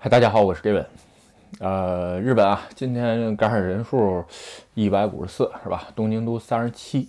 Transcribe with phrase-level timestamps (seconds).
[0.00, 0.84] 嗨，大家好，我是 Gavin。
[1.58, 4.24] 呃，日本啊，今天感染人数
[4.74, 5.88] 一百五十四，是吧？
[5.96, 7.08] 东京都三十七，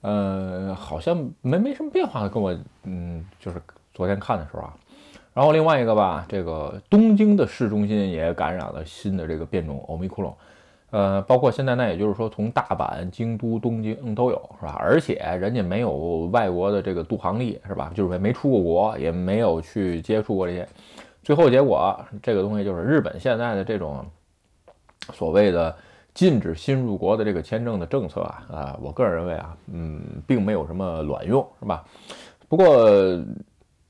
[0.00, 3.60] 呃，好像没没什么变化，跟我嗯，就是
[3.92, 4.74] 昨天看的时候啊。
[5.34, 10.34] 然后另外一个吧，这个东京的市中心也感染了新的这个变种欧米克戎，
[10.88, 14.74] 呃，包括现在呢，也就是说从大阪、京都、东京都有，是吧？
[14.80, 17.92] 而且人家没有外国的这个渡航力，是吧？
[17.94, 20.66] 就是没出过国，也没有去接触过这些。
[21.22, 24.04] 最后结果，这个东西就是日本现在的这种
[25.12, 25.74] 所谓的
[26.14, 31.84] 禁止新入国的这个签证的政策啊，啊，我个人认为啊，嗯，并没有什么卵用，是吧？
[32.48, 32.66] 不过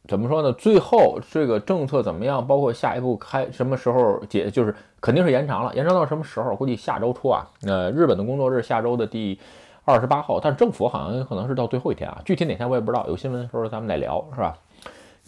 [0.09, 0.52] 怎么说呢？
[0.52, 2.46] 最后这个政策怎么样？
[2.46, 6.54] 包括下一步开什么时候解，就是肯定是延长了，延长到什么时候？
[6.54, 9.38] 估计下周初啊，呃，日本的工作日下周的第
[9.84, 13.06] 二十八号，但是政府好像可能是到最后一天啊，具体哪天我也不知道。
[13.09, 14.56] 有新闻的时候咱们再聊，是吧？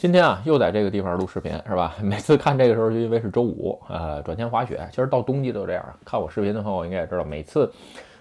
[0.05, 1.95] 今天啊，又在这个地方录视频，是吧？
[2.05, 4.87] 每次看这个时候，就因为是周五，呃，转天滑雪。
[4.91, 5.83] 其实到冬季都这样。
[6.05, 7.73] 看我视频的朋友应该也知道，每次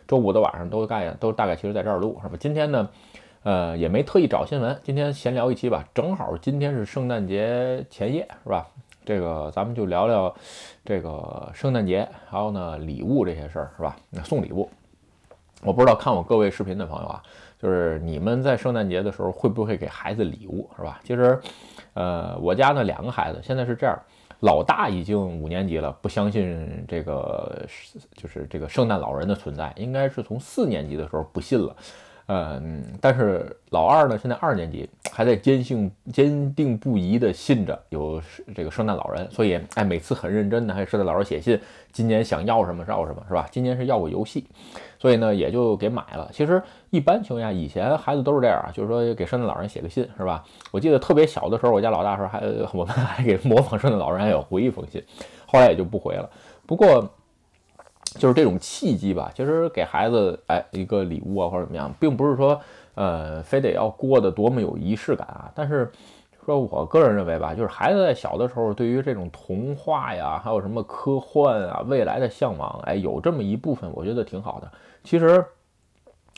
[0.07, 2.37] 周五的晚上都概都大概其实在这儿录，是吧？
[2.39, 2.89] 今天呢，
[3.43, 5.83] 呃，也没特意找新闻，今天闲聊一期吧。
[5.93, 8.65] 正好今天是圣诞节前夜，是吧？
[9.03, 10.33] 这个咱们就聊聊
[10.85, 13.97] 这个圣诞节，还有呢礼物这些事儿，是吧？
[14.09, 14.69] 那送礼物，
[15.63, 17.21] 我不知道看我各位视频的朋友啊。
[17.61, 20.99] 就是你们在圣诞节的时候会不会给孩子礼物，是吧？
[21.01, 21.39] 其实，
[21.93, 23.97] 呃，我家呢两个孩子现在是这样，
[24.41, 27.65] 老大已经五年级了，不相信这个
[28.17, 31.73] 就是这个圣诞老人的存在，应该是从四年级的时候不信了。
[32.25, 38.21] 嗯，但是老二呢，现在二年级，还在坚信、坚定不移地信着有
[38.55, 41.59] 这个圣诞老人，所以哎，每次很认真的还给圣诞老人写信，
[41.91, 43.45] 今年想要什么要什么，是吧？
[43.51, 44.47] 今年是要个游戏，
[45.03, 46.29] 所以呢，也就给买了。
[46.31, 50.41] 其实一般情况下，以前孩子都是这样啊，就是说给圣诞老人写个信，是吧？
[50.71, 55.03] 我记得特别小的时候，我家老大时候还我们还给模仿圣诞老人，还有回一封信，
[55.45, 56.29] 后来也就不回了。
[56.65, 57.05] 不过。
[58.19, 62.61] 就是这种契机吧，其实给孩子哎一个礼物啊或者怎么样，并不是说
[62.93, 65.51] 呃非得要过得多么有仪式感啊。
[65.55, 65.91] 但是
[66.45, 74.71] 说我个人认为吧，就是孩子在小的时候对于这种童话呀，还有什么科幻啊、未来的向往，哎有这么一部分，我觉得挺好的。
[75.03, 75.43] 其实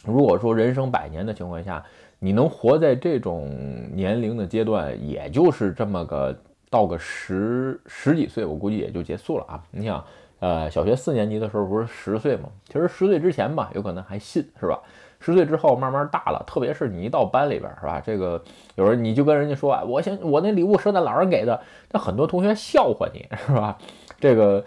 [0.05, 1.83] 如果说人生百年的情况下，
[2.19, 3.49] 你能活在这种
[3.93, 6.35] 年龄的阶段，也就是这么个
[6.69, 9.63] 到个十十几岁，我估计也就结束了啊。
[9.71, 10.03] 你想。
[10.41, 12.49] 呃，小学四年级的时候不是十岁吗？
[12.67, 14.77] 其实十岁之前吧，有可能还信，是吧？
[15.25, 17.99] 十岁之后慢慢大了，特别是你一到班里边，是吧？
[17.99, 18.39] 这个
[18.75, 21.59] 有人你就跟人家说啊，我先我那礼物圣诞老人给的，
[21.91, 23.75] 那很多同学笑话你，是吧？
[24.19, 24.63] 这个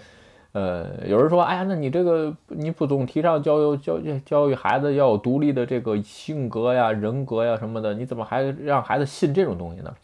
[0.51, 9.95] 呃，有人说，哎呀，那你这个你不总提倡教育教育教育孩子要有独立的这个性格呀、人格呀什么的，你怎么还让孩子信这种东西呢？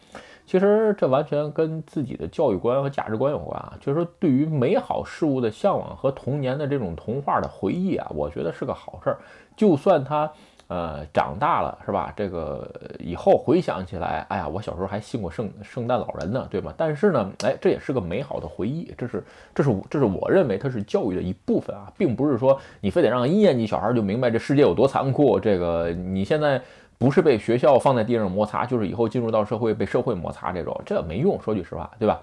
[0.47, 9.19] 其实这完全跟自己的教育观和价值观有关啊，就是说对于美好事物的向往和童年的这种童话的回忆啊，我觉得是个好事儿。
[9.57, 10.31] 就算他
[10.69, 12.13] 呃长大了是吧？
[12.17, 16.73] 这个以后回想起来，哎呀，我小时候还信过圣圣诞老人呢，对吧？
[16.77, 25.39] 但是呢，哎，这也是个美好的回忆，这是这是这是我认为它是教育的一部分啊，并不是说你非得让一年级小孩就明白这世界有多残酷。
[25.41, 26.61] 这个你现在。
[26.97, 31.39] 不是被学校放在地上摩擦，就是以后进入到社会被社会摩擦这种，这没用。
[31.43, 32.23] 说句实话，对吧？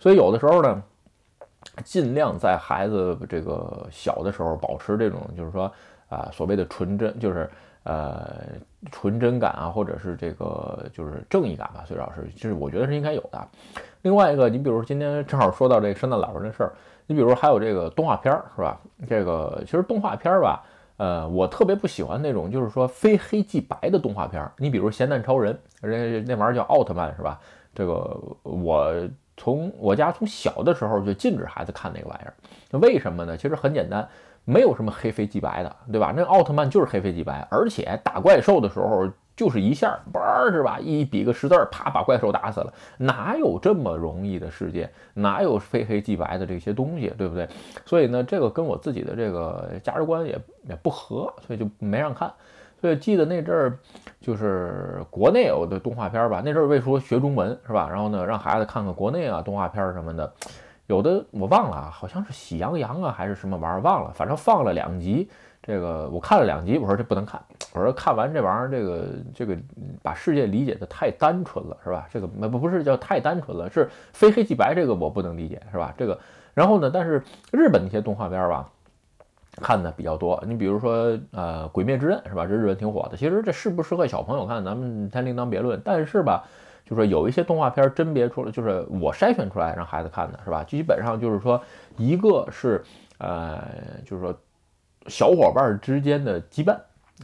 [0.00, 0.82] 所以有的时候呢，
[1.84, 5.70] 尽量在孩子这个小的时候保持这种，就是说
[6.08, 7.48] 啊，所谓的纯真，就是
[7.84, 8.32] 呃
[8.90, 11.84] 纯真感啊，或者是这个就是正义感吧。
[11.86, 13.48] 崔老师，就是我觉得是应该有的。
[14.02, 16.72] 另外一个，你比如今天正好说到这个圣诞老人的事儿，
[17.06, 18.80] 你比如还有这个动画片儿，是吧？
[19.08, 20.64] 这个其实动画片儿吧。
[20.98, 24.50] 呃，我特别不喜欢那种就是说非黑即白的动画片儿。
[24.56, 25.54] 你比如《咸蛋超人》，
[25.86, 27.38] 人家那玩意儿叫奥特曼是吧？
[27.72, 28.92] 这个我
[29.36, 32.34] 从我家从小的时候就禁止孩子看那个玩意儿。
[32.80, 33.36] 为什么呢？
[33.36, 34.08] 其实很简单，
[34.44, 36.12] 没有什么黑非即白的，对吧？
[36.16, 39.08] 那奥特曼就是黑非即白，而且打怪兽的时候。
[39.38, 40.80] 就是一下，嘣是吧？
[40.80, 42.74] 一比个十字，啪把怪兽打死了。
[42.96, 44.90] 哪有这么容易的世界？
[45.14, 47.48] 哪有非黑即白的这些东西，对不对？
[47.86, 50.36] 所以呢，这个跟我自己的这个价值观也
[50.68, 52.28] 也不合，所以就没让看。
[52.80, 53.78] 所以记得那阵儿，
[54.20, 56.42] 就是国内有的动画片吧。
[56.44, 57.88] 那阵儿为说学中文是吧？
[57.88, 60.34] 然后呢，让孩子看看国内啊动画片什么的。
[60.88, 64.10] 有的我忘了啊，好像是喜羊羊啊还是什么玩意儿，忘了。
[64.14, 65.30] 反正放了两集。
[65.60, 67.38] 这个我看了两集，我说这不能看。
[67.74, 69.54] 我说看完这玩意儿，这个这个
[70.02, 72.08] 把世界理解的太单纯了，是吧？
[72.10, 75.92] 这个不不是叫太单纯了，是非黑即白，这个我不能理解，是吧？
[75.98, 76.18] 这个，
[76.54, 78.66] 然后呢，但是日本那些动画片吧，
[79.56, 80.42] 看的比较多。
[80.46, 82.46] 你比如说，呃，《鬼灭之刃》是吧？
[82.46, 83.16] 这日本挺火的。
[83.18, 85.78] 其实这适不适合小朋友看，咱们先另当别论。
[85.84, 86.44] 但是吧。
[86.88, 90.64] 就说有一些动画片甄别出来，就是我筛选出来让孩子看的，是吧？
[90.64, 91.60] 基本上就是说，
[91.96, 92.82] 一个是
[93.18, 93.62] 呃，
[94.06, 94.34] 就是说
[95.06, 96.78] 小伙伴之间的羁绊，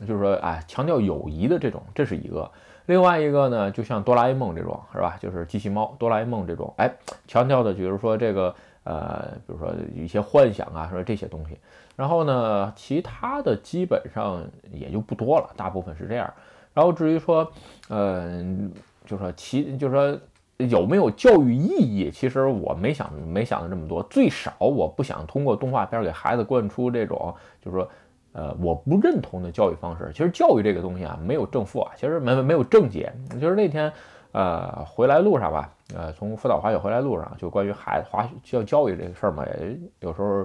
[0.06, 2.50] 就是说哎，强调友谊的这种，这是一个。
[2.87, 5.16] 另外一个呢，就像哆啦 A 梦这种，是吧？
[5.19, 6.93] 就是机器猫哆啦 A 梦这种，哎，
[7.26, 11.56] 强调的，比如说这个呃，比如说一些幻想啊，说这些东西。
[11.96, 16.31] 然后呢，其他的基本上也就不多了，大部分是这样。
[16.75, 17.50] 然后至于说，
[17.88, 18.70] 嗯，
[19.05, 20.19] 就说其，就说
[20.59, 24.03] 有没有教育意义，其实我没想没想的这么多。
[24.05, 27.89] 最少我不想通过动画片给孩子灌输这种，就是说。
[28.37, 33.12] 呃，我不认同的教育方式，其实教育这个东西啊，没有正负啊，其实没没有正解。
[33.41, 33.93] 就是那天，
[34.33, 40.45] 呃，回来路上吧，呃，从辅导滑雪回来路上，就关于孩子滑雪教教育这个事儿嘛，也有时候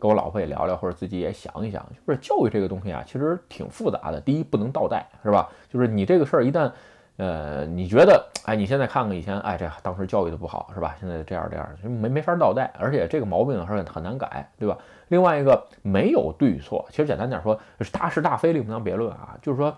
[0.00, 4.20] 跟我老婆也聊聊，或者自己也想一想，就是教育这个东西啊，其实挺复杂的。
[4.20, 5.48] 第一，不能倒带，是吧？
[5.72, 6.68] 就是你这个事儿一旦。
[7.18, 10.94] 呃，你觉得，哎，你现在看看以前，哎，这当时教育的不好，是吧？
[11.00, 14.78] 现在这样这样，没没法倒带，而且这个毛病很很难改，对吧？
[15.08, 19.36] 另外一个没有对与错，其实简单点说，是大是大非另当别论啊。
[19.42, 19.76] 就是说，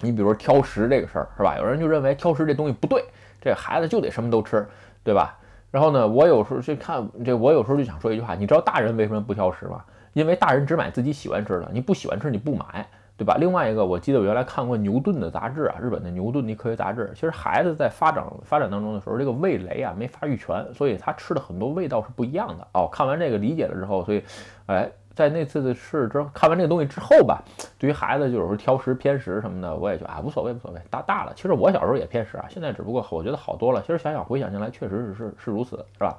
[0.00, 1.58] 你比如挑食这个事儿，是吧？
[1.58, 3.04] 有人就认为挑食这东西不对，
[3.38, 4.66] 这孩子就得什么都吃，
[5.04, 5.38] 对吧？
[5.70, 9.84] 然后呢，我有时候去看这，我有时候就想说一句话，你知道大人为什么不挑食吗？
[10.14, 12.88] 因为大人只买自己喜欢吃的，你不喜欢吃你不买。
[13.16, 13.36] 对吧？
[13.38, 17.10] 另外一个，我记得我原来看过牛顿的杂志啊，日本的牛顿的科学杂志。
[17.14, 22.88] 其实孩子在发展发展当中的时候，这个味蕾啊没发育全，所以他吃的很多味道是不一样的哦。
[22.90, 24.24] 看完这个理解了之后，所以，
[24.66, 27.40] 哎，在那次的试之后，看完这个东西之后吧，
[27.78, 30.80] 对于孩子就有时候挑食偏食什么的，我也就啊无所谓无所谓。
[30.90, 33.80] 大大了，其实我小时候也偏食啊，现在只不过我觉得好多了。
[33.82, 36.18] 其实想想回想起来，确实是是是如此，是吧？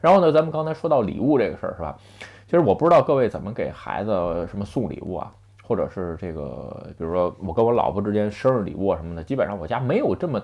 [0.00, 1.96] 然后呢，咱们刚才说到礼物这个事儿，是吧？
[2.44, 5.32] 其实我不知道各位怎么给孩子什么送礼物啊。
[5.70, 10.42] 或者是这个，比如说我跟我老婆之间生日礼物啊什么的，基本上我家没有这么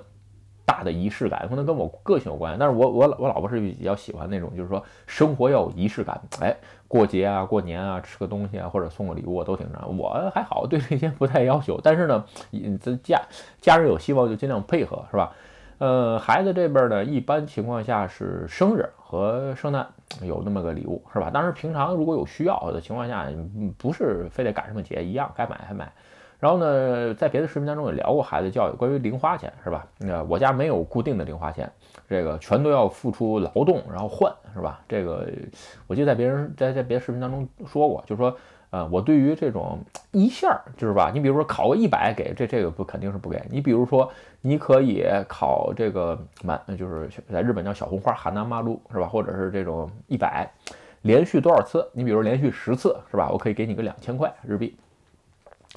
[0.65, 2.59] 大的仪式感，可能跟我个性有关系。
[2.61, 6.21] 但是我我我老婆是比较喜欢那种，就是说生活要有仪式感。
[6.41, 6.57] 哎，
[6.87, 9.99] 过节啊、过年啊，吃个东西啊，或者送个礼物都挺常。
[9.99, 11.81] 我还好，对这些不太要求。
[11.83, 12.25] 但是呢，
[12.81, 13.21] 这家
[13.61, 15.33] 家人有希望就尽量配合，是吧？
[15.79, 19.87] 呃，孩子这边呢，一般情况下是生日和圣诞。
[20.23, 21.31] 有那么个礼物是吧？
[21.31, 23.27] 当然，平常如果有需要的情况下，
[23.77, 25.93] 不是非得赶什么节，一样该买还买。
[26.39, 29.85] 然后呢，在别的视频当中也聊过孩子教育，关于零花钱是吧？
[29.99, 31.71] 那我家没有固定的零花钱，
[32.09, 34.81] 这个全都要付出劳动然后换是吧？
[34.89, 35.29] 这个
[35.89, 38.35] 我记得在别人在在别的视频当中说过，就是说。
[38.71, 39.79] 呃，我对于这种
[40.13, 43.61] 一下就是吧，你比如说考个一百给这这个不肯定是不给你。
[43.61, 44.11] 比如说
[44.41, 49.07] 你可以考这个满，就是在日本叫小红花哈南马路是吧？
[49.07, 50.51] 或者是这种一百
[51.03, 51.89] 连续多少次？
[51.93, 53.31] 你比如连续十次是吧？
[53.31, 54.77] 我可以给你个两千块日币。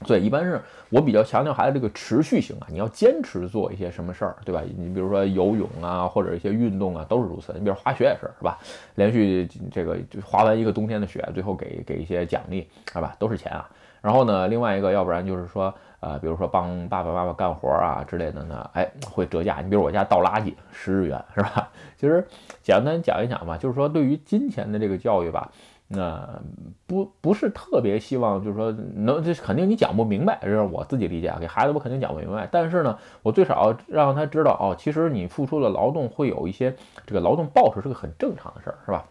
[0.06, 4.62] 对，一般是我比较强调孩子这个持续性啊，你要坚持做一些什么事儿，对吧？
[4.78, 7.52] 你比如说游泳啊，或者一些运动啊，都是如此。
[7.54, 8.58] 你比如滑雪也是，是吧？
[8.96, 13.14] 连续这个滑完一个冬天的雪，最后给给一些奖励，是吧？
[13.20, 13.70] 都是钱啊。
[14.02, 19.60] 然后呢，另外一个，要不然就是说，呃，比如说帮爸爸妈妈干活啊之类的呢，哎，会折价。
[19.62, 21.70] 你比如我家倒垃圾十日元，是吧？
[22.00, 22.26] 其实
[22.64, 25.52] 简单讲一讲吧，就是说对于金钱的这个教育吧。
[25.92, 26.40] 那
[26.86, 31.38] 不不是特别希望，就是说能这肯定你讲不明白，这是我自己理解啊。
[31.40, 36.76] 给孩子我肯定讲不明白，但是呢，我最少让他知道哦，其实你付出的劳动会有一些
[37.08, 39.06] 这个劳动报酬是个很正常的事儿，是吧？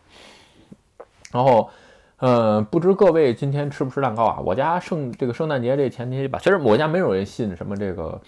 [1.31, 1.69] 然后，
[2.21, 4.41] 嗯，不知各位今天吃不吃蛋糕啊？
[4.45, 8.21] 我家圣这个圣诞节这前提吧，其实我家没有人信什么这个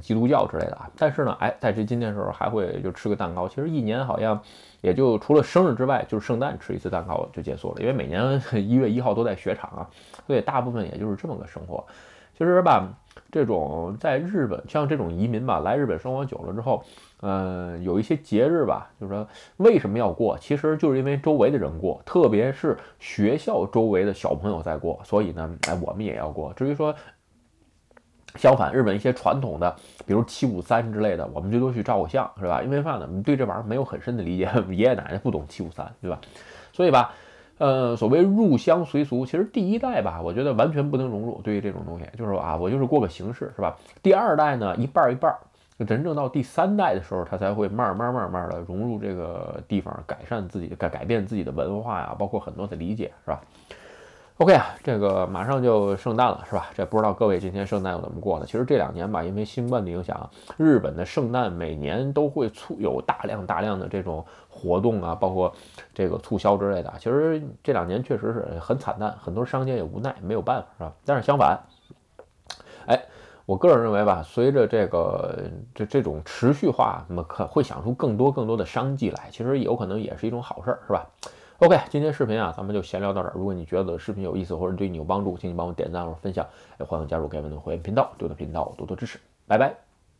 [0.00, 3.48] 基督教之类的啊，但是呢，哎，在这今天时候还会就吃个蛋糕。
[3.48, 4.40] 其实一年好像。
[4.82, 7.80] 也就除了生日之外，就是圣诞吃一次蛋糕就结束了。
[7.80, 9.88] 因为每年 一月一号都在雪场啊，
[10.28, 11.84] 所以大部分也就是这么个生活。
[12.38, 12.86] 其实吧，
[13.30, 16.82] 这种在日本像这种移民吧，来日本生活久了之后，
[17.20, 19.26] 呃，有一些节日吧，就是说
[19.58, 20.38] 为什么要过？
[20.38, 26.52] 其实就是因为周围的人过，特别是学校周围的小朋友在过，所以呢，哎，我们也要过。
[26.54, 26.94] 至于说，
[28.36, 32.62] 相反，日本一些传统的，比如七五三之类的，我们最多去照个相，是吧？
[32.62, 33.00] 因为啥呢？
[33.02, 36.20] 我们对这玩意儿没有很深的理解， 爷爷奶奶不懂七五三，对吧？
[36.72, 37.14] 所以吧，
[37.58, 41.40] 呃，所谓入乡随俗，其实第一代吧，我觉得完全不能融入。
[41.42, 43.76] 对于这种东西，就是说啊，我就是过个形式，是吧？
[44.02, 45.34] 第二代呢，一半一半，
[45.86, 53.40] 真正到第三代的时候，他才会慢慢慢慢的融入这个地方，改善自己改改变自己的文化呀，包括很多的理解，是吧
[54.38, 56.68] ？OK 啊，这个马上就圣诞了，是吧？
[56.74, 58.44] 这不知道各位今天圣诞又怎么过的？
[58.44, 60.28] 其实这两年吧，因为新冠的影响，
[60.58, 65.50] 日本的圣诞每年都会促有大量大量的这种活动啊，包括
[65.94, 66.92] 这个促销之类的。
[66.98, 70.92] 其实这两年确实是很惨淡，很多商家也无奈，没有办法，是吧？
[71.06, 71.58] 但是相反，
[72.86, 73.02] 哎，
[73.46, 81.06] 我个人认为吧，随着这个这这种持续化，那么可会想出更多更多的商机来，其实有可能也是一种好事儿，是吧
[81.58, 83.32] ？OK，今天视频啊，咱们就闲聊到这儿。
[83.34, 86.46] 如果你觉得视频有意思或者对你有帮助，请你帮我点赞或者分享，
[86.78, 89.18] 也欢迎加入盖文的会员频道，对我的频道多多支持。
[89.46, 89.85] 拜拜。